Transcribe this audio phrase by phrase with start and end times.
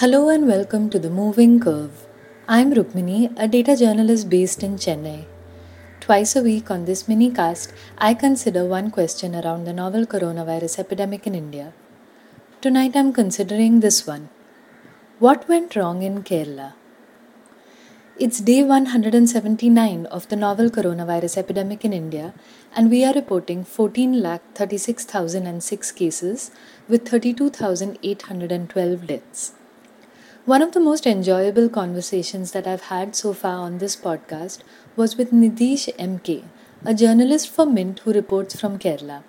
[0.00, 2.06] Hello and welcome to The Moving Curve.
[2.46, 5.24] I'm Rukmini, a data journalist based in Chennai.
[6.00, 10.80] Twice a week on this mini cast, I consider one question around the novel coronavirus
[10.80, 11.72] epidemic in India.
[12.60, 14.28] Tonight I'm considering this one
[15.18, 16.74] What went wrong in Kerala?
[18.18, 22.34] It's day 179 of the novel coronavirus epidemic in India,
[22.76, 26.50] and we are reporting 14,36,006 cases
[26.86, 29.54] with 32,812 deaths.
[30.46, 34.60] One of the most enjoyable conversations that I've had so far on this podcast
[34.94, 36.44] was with Nidheesh MK,
[36.84, 39.24] a journalist for Mint who reports from Kerala.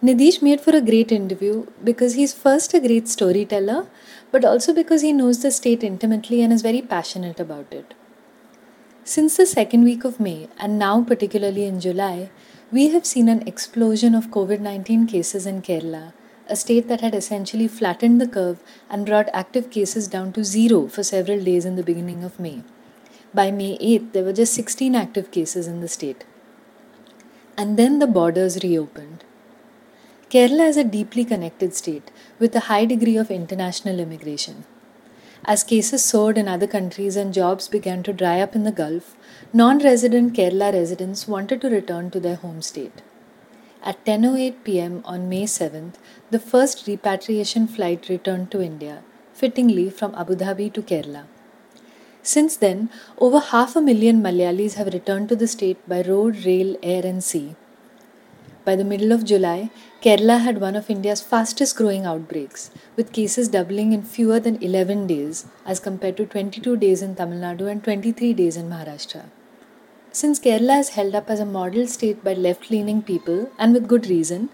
[0.00, 3.88] Nidish made for a great interview because he's first a great storyteller,
[4.30, 7.92] but also because he knows the state intimately and is very passionate about it.
[9.02, 12.30] Since the second week of May, and now particularly in July,
[12.70, 16.12] we have seen an explosion of COVID 19 cases in Kerala
[16.52, 20.86] a state that had essentially flattened the curve and brought active cases down to zero
[20.86, 22.62] for several days in the beginning of May.
[23.32, 26.24] By May 8th, there were just 16 active cases in the state.
[27.56, 29.24] And then the borders reopened.
[30.28, 34.64] Kerala is a deeply connected state with a high degree of international immigration.
[35.44, 39.16] As cases soared in other countries and jobs began to dry up in the Gulf,
[39.52, 43.02] non resident Kerala residents wanted to return to their home state.
[43.84, 45.00] At 10:08 p.m.
[45.04, 45.94] on May 7th,
[46.30, 49.02] the first repatriation flight returned to India,
[49.34, 51.24] fittingly from Abu Dhabi to Kerala.
[52.22, 56.76] Since then, over half a million Malayalis have returned to the state by road, rail,
[56.80, 57.56] air, and sea.
[58.64, 63.48] By the middle of July, Kerala had one of India's fastest growing outbreaks, with cases
[63.48, 67.82] doubling in fewer than 11 days as compared to 22 days in Tamil Nadu and
[67.82, 69.24] 23 days in Maharashtra.
[70.14, 73.88] Since Kerala is held up as a model state by left leaning people, and with
[73.88, 74.50] good reason,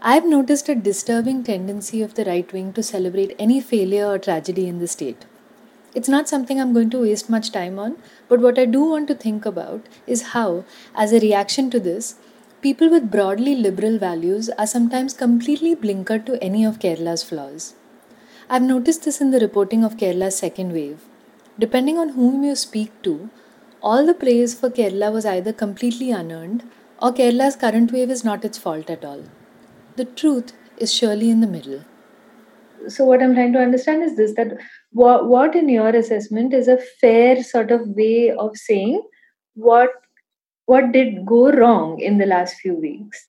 [0.00, 4.66] I've noticed a disturbing tendency of the right wing to celebrate any failure or tragedy
[4.66, 5.26] in the state.
[5.94, 9.06] It's not something I'm going to waste much time on, but what I do want
[9.08, 12.14] to think about is how, as a reaction to this,
[12.62, 17.74] people with broadly liberal values are sometimes completely blinkered to any of Kerala's flaws.
[18.48, 21.04] I've noticed this in the reporting of Kerala's second wave.
[21.58, 23.28] Depending on whom you speak to,
[23.88, 26.62] all the praise for Kerala was either completely unearned
[27.00, 29.22] or Kerala's current wave is not its fault at all.
[29.96, 31.84] The truth is surely in the middle.
[32.88, 34.56] So, what I'm trying to understand is this that
[34.90, 39.02] what, what in your assessment is a fair sort of way of saying
[39.54, 39.90] what
[40.66, 43.28] what did go wrong in the last few weeks?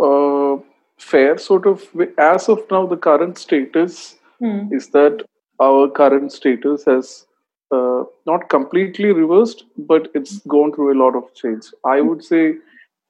[0.00, 0.56] Uh,
[0.98, 4.72] fair sort of as of now the current status hmm.
[4.72, 5.24] is that
[5.60, 7.26] our current status has
[7.70, 11.66] uh, not completely reversed, but it's gone through a lot of change.
[11.84, 12.54] I would say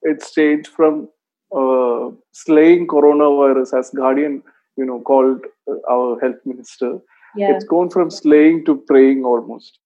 [0.02, 1.08] it's changed from
[1.54, 4.42] uh, slaying coronavirus, as Guardian,
[4.76, 6.98] you know, called uh, our health minister.
[7.36, 7.54] Yeah.
[7.54, 9.78] It's gone from slaying to praying almost.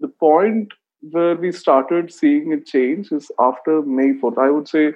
[0.00, 0.72] The point
[1.10, 4.38] where we started seeing a change is after May 4th.
[4.38, 4.94] I would say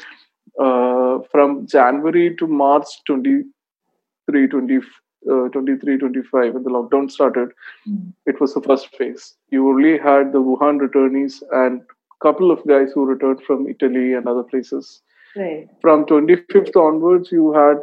[0.61, 4.83] uh, from January to March 23, 24
[5.31, 7.51] uh, 23, 25, when the lockdown started,
[7.89, 8.13] mm.
[8.27, 9.35] it was the first phase.
[9.51, 14.15] You only had the Wuhan returnees and a couple of guys who returned from Italy
[14.15, 15.03] and other places.
[15.37, 15.69] Right.
[15.81, 17.79] From 25th onwards, you had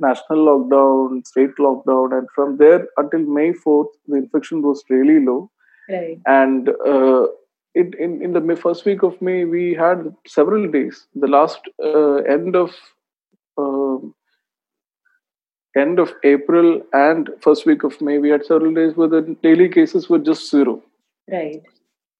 [0.00, 5.50] national lockdown, state lockdown, and from there until May 4th, the infection was really low.
[5.88, 6.20] Right.
[6.26, 7.26] And uh,
[7.74, 11.06] it, in, in the first week of May, we had several days.
[11.14, 12.74] The last uh, end of
[15.78, 19.68] end of April and first week of May, we had several days where the daily
[19.68, 20.82] cases were just zero.
[21.30, 21.62] Right.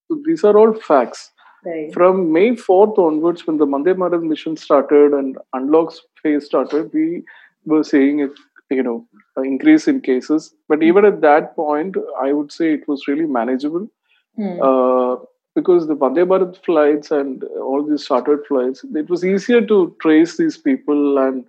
[0.07, 1.31] So these are all facts.
[1.65, 1.93] Right.
[1.93, 7.23] From May 4th onwards, when the Vande Bharat mission started and unlock phase started, we
[7.65, 8.31] were seeing it,
[8.69, 9.05] you know,
[9.35, 10.53] an increase in cases.
[10.69, 13.87] But even at that point, I would say it was really manageable.
[14.35, 14.61] Hmm.
[14.61, 15.15] Uh,
[15.55, 20.37] because the Vande Bharat flights and all these chartered flights, it was easier to trace
[20.37, 21.43] these people and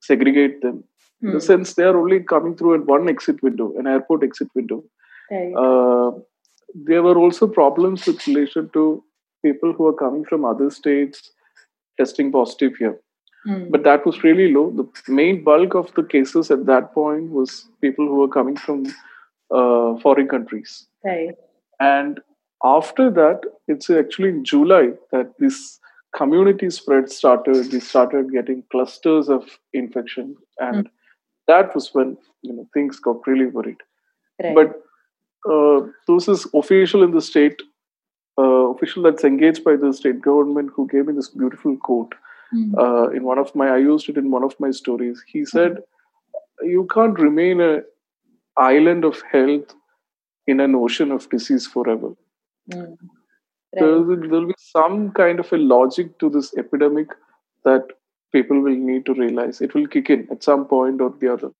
[0.00, 0.84] segregate them
[1.22, 1.38] in the hmm.
[1.38, 4.84] sense they are only coming through at one exit window, an airport exit window.
[5.30, 5.52] Right.
[5.52, 6.12] Uh,
[6.74, 9.02] there were also problems with relation to
[9.44, 11.32] people who are coming from other states
[11.98, 13.00] testing positive here.
[13.46, 13.70] Mm.
[13.70, 14.70] But that was really low.
[14.70, 18.86] The main bulk of the cases at that point was people who were coming from
[19.50, 20.86] uh, foreign countries.
[21.04, 21.34] Right.
[21.80, 22.20] And
[22.64, 25.78] after that, it's actually in July that this
[26.14, 27.72] community spread started.
[27.72, 30.90] We started getting clusters of infection, and mm
[31.48, 33.82] that was when you know things got really worried.
[34.42, 34.54] Right.
[34.54, 37.60] But uh, this is official in the state,
[38.38, 42.14] uh, official that's engaged by the state government, who gave me this beautiful quote.
[42.54, 42.78] Mm.
[42.78, 45.22] Uh, in one of my, I used it in one of my stories.
[45.26, 46.70] He said, mm.
[46.76, 47.82] "You can't remain an
[48.56, 49.74] island of health
[50.46, 52.10] in an ocean of disease forever.
[52.72, 52.80] Mm.
[52.80, 52.98] Right.
[53.72, 57.08] There will be some kind of a logic to this epidemic
[57.64, 57.82] that
[58.32, 59.60] people will need to realize.
[59.60, 61.50] It will kick in at some point or the other.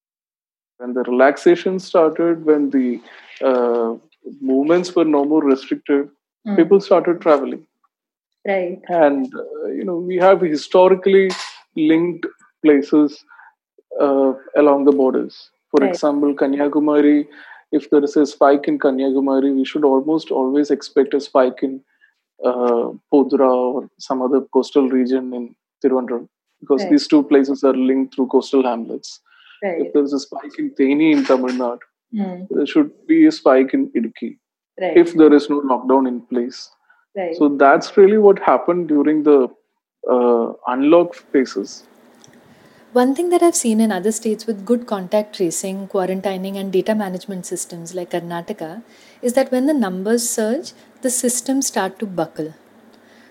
[0.79, 3.01] When the relaxation started, when the
[3.45, 3.95] uh,
[4.41, 6.09] movements were no more restricted,
[6.47, 6.57] mm.
[6.57, 7.67] people started traveling.
[8.47, 8.81] Right.
[8.89, 11.31] And, uh, you know, we have historically
[11.77, 12.27] linked
[12.65, 13.25] places
[14.01, 15.51] uh, along the borders.
[15.71, 15.91] For right.
[15.91, 17.27] example, Kanyakumari,
[17.73, 21.83] if there is a spike in Kanyakumari, we should almost always expect a spike in
[22.45, 25.55] uh, Poonthura or some other coastal region in
[25.85, 26.29] Tiruvandrum
[26.61, 26.91] because right.
[26.91, 29.21] these two places are linked through coastal hamlets.
[29.63, 29.87] Right.
[29.87, 31.79] If there is a spike in Theni in Tamil Nadu,
[32.15, 32.47] mm.
[32.51, 34.39] there should be a spike in Idukki
[34.81, 34.97] right.
[34.97, 36.71] if there is no lockdown in place.
[37.37, 39.49] So that's really what happened during the
[40.09, 41.85] uh, unlock phases.
[42.93, 46.95] One thing that I've seen in other states with good contact tracing, quarantining, and data
[46.95, 48.83] management systems like Karnataka
[49.21, 50.73] is that when the numbers surge,
[51.03, 52.55] the systems start to buckle.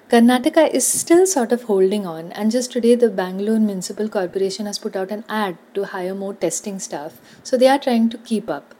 [0.09, 4.79] Karnataka is still sort of holding on, and just today, the Bangalore Municipal Corporation has
[4.79, 8.49] put out an ad to hire more testing staff, so they are trying to keep
[8.49, 8.73] up.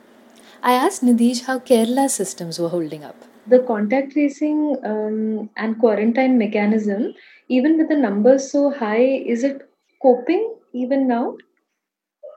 [0.64, 3.18] I asked Nidheesh how Kerala's systems were holding up.
[3.46, 7.14] The contact tracing um, and quarantine mechanism,
[7.50, 9.70] even with the numbers so high, is it
[10.02, 11.36] coping even now?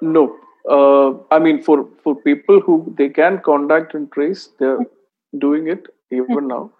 [0.02, 0.36] No.
[0.68, 4.84] Uh, I mean, for, for people who they can contact and trace, they're
[5.38, 6.72] doing it even now.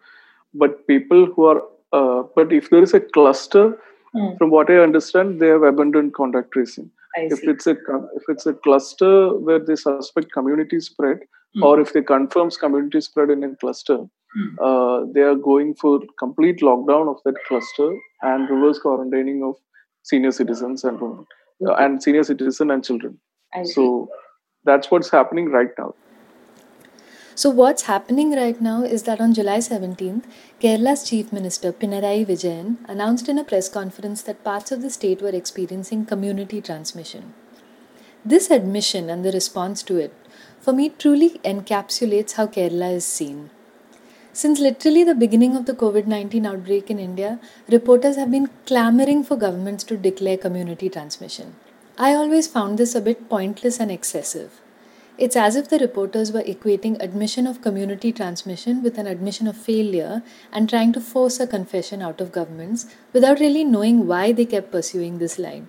[0.55, 3.79] But people who are, uh, but if there is a cluster,
[4.15, 4.39] mm.
[4.39, 6.91] from what I understand, they have abandoned contact tracing.
[7.17, 7.73] if it's a
[8.15, 11.19] if it's a cluster where they suspect community spread,
[11.57, 11.63] mm.
[11.63, 14.55] or if they confirms community spread in a cluster, mm.
[14.61, 19.57] uh, they are going for complete lockdown of that cluster and reverse quarantining of
[20.03, 21.27] senior citizens and women
[21.67, 23.19] uh, and senior citizen and children.
[23.65, 24.09] So
[24.65, 25.95] that's what's happening right now.
[27.35, 30.25] So, what's happening right now is that on July 17th,
[30.61, 35.23] Kerala's Chief Minister Pinarayi Vijayan announced in a press conference that parts of the state
[35.23, 37.33] were experiencing community transmission.
[38.25, 40.13] This admission and the response to it,
[40.61, 43.51] for me, truly encapsulates how Kerala is seen.
[44.33, 49.25] Since literally the beginning of the COVID 19 outbreak in India, reporters have been clamoring
[49.25, 51.55] for governments to declare community transmission.
[51.97, 54.61] I always found this a bit pointless and excessive.
[55.19, 59.57] It's as if the reporters were equating admission of community transmission with an admission of
[59.57, 60.23] failure
[60.53, 64.73] and trying to force a confession out of governments without really knowing why they kept
[64.73, 65.69] pursuing this line.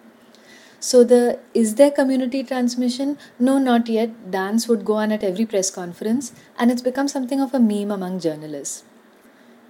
[0.79, 3.17] So the is there community transmission?
[3.38, 4.31] No, not yet.
[4.31, 7.91] Dance would go on at every press conference, and it's become something of a meme
[7.91, 8.83] among journalists.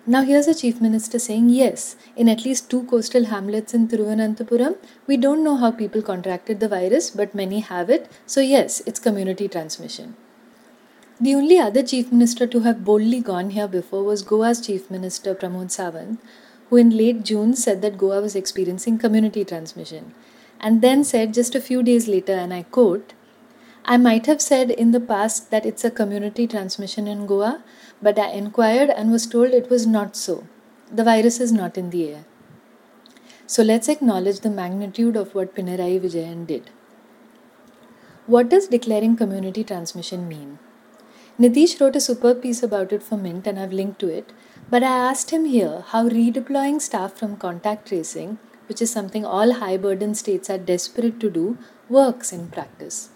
[0.08, 4.78] Now here's the chief minister saying yes, in at least two coastal hamlets in Thiruvananthapuram,
[5.06, 8.12] we don't know how people contracted the virus, but many have it.
[8.26, 10.16] So yes, it's community transmission.
[11.20, 15.36] The only other chief minister to have boldly gone here before was Goa's chief minister
[15.36, 16.18] Pramod Sawant,
[16.70, 20.16] who in late June said that Goa was experiencing community transmission
[20.60, 23.14] and then said just a few days later, and I quote,
[23.84, 27.64] I might have said in the past that it's a community transmission in Goa,
[28.02, 30.48] but I inquired and was told it was not so.
[30.92, 32.26] The virus is not in the air.
[33.48, 36.70] So let's acknowledge the magnitude of what Pinarayi Vijayan did.
[38.28, 40.60] What does declaring community transmission mean?
[41.40, 44.32] Nidheesh wrote a superb piece about it for Mint and I've linked to it,
[44.70, 48.38] but I asked him here how redeploying staff from contact tracing
[48.72, 51.58] which is something all high burden states are desperate to do,
[51.90, 53.10] works in practice.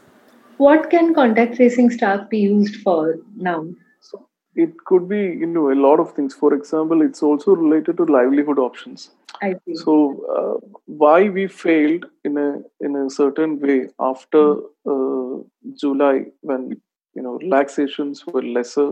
[0.58, 3.68] What can contact tracing staff be used for now?
[4.02, 6.34] So it could be you know a lot of things.
[6.34, 9.12] For example, it's also related to livelihood options.
[9.42, 9.76] I see.
[9.76, 9.96] So
[10.38, 15.38] uh, why we failed in a in a certain way after uh,
[15.76, 16.82] July when
[17.16, 18.90] you know relaxations were lesser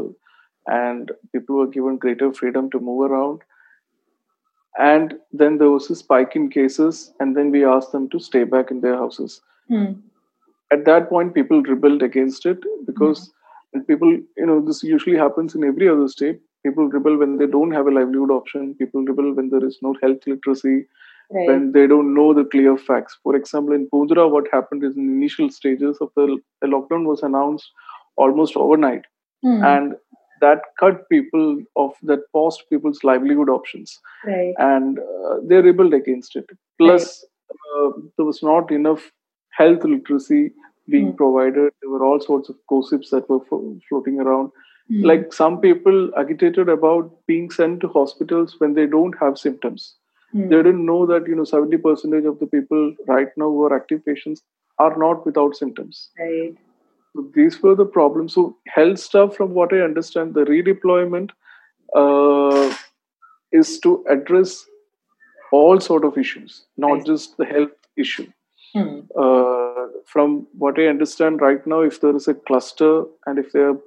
[0.67, 3.41] and people were given greater freedom to move around
[4.77, 8.43] and then there was a spike in cases and then we asked them to stay
[8.43, 9.95] back in their houses mm.
[10.73, 13.31] At that point people rebelled against it because
[13.75, 13.85] mm.
[13.87, 17.71] people you know this usually happens in every other state people rebel when they don't
[17.71, 20.85] have a livelihood option people rebel when there is no health literacy
[21.31, 21.47] right.
[21.47, 25.07] when they don't know the clear facts for example in Poonthura, what happened is in
[25.07, 27.69] the initial stages of the, the lockdown was announced
[28.15, 29.05] almost overnight
[29.45, 29.63] mm.
[29.65, 29.95] and
[30.41, 34.53] that cut people of that paused people's livelihood options right.
[34.57, 37.87] and uh, they rebelled against it plus right.
[37.87, 39.11] uh, there was not enough
[39.57, 40.51] health literacy
[40.89, 41.17] being mm.
[41.17, 44.51] provided there were all sorts of gossips that were fo- floating around
[44.91, 45.05] mm.
[45.05, 49.95] like some people agitated about being sent to hospitals when they don't have symptoms
[50.35, 50.49] mm.
[50.49, 53.75] they didn't know that you know 70 percentage of the people right now who are
[53.75, 54.43] active patients
[54.79, 56.57] are not without symptoms right
[57.15, 58.33] So these were the problems.
[58.33, 61.29] So health stuff, from what I understand, the redeployment
[61.95, 62.75] uh,
[63.51, 64.65] is to address
[65.51, 68.27] all sort of issues, not just the health issue.
[68.73, 69.01] Hmm.
[69.15, 69.52] Uh,
[70.05, 73.77] from what I understand right now, if there is a cluster and if they are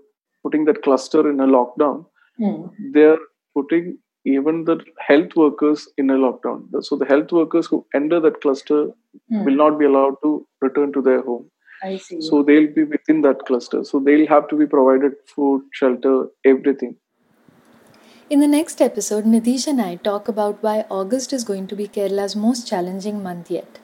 [0.43, 2.07] putting that cluster in a lockdown,
[2.39, 2.67] hmm.
[2.93, 3.19] they are
[3.55, 6.67] putting even the health workers in a lockdown.
[6.83, 8.89] So the health workers who enter that cluster
[9.31, 9.45] hmm.
[9.45, 11.51] will not be allowed to return to their home.
[11.83, 12.21] I see.
[12.21, 13.85] So they'll be within that cluster.
[13.85, 16.97] So they'll have to be provided food, shelter, everything.
[18.29, 21.87] In the next episode, Nidheesh and I talk about why August is going to be
[21.87, 23.79] Kerala's most challenging month yet,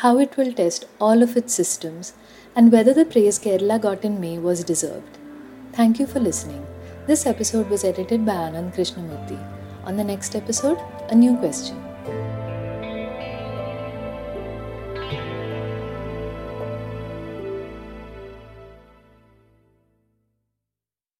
[0.00, 2.12] how it will test all of its systems,
[2.54, 5.18] and whether the praise Kerala got in May was deserved.
[5.72, 6.66] Thank you for listening.
[7.06, 9.40] This episode was edited by Anand Krishnamurthy.
[9.84, 11.85] On the next episode, a new question.